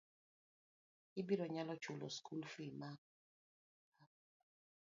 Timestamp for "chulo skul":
1.83-2.41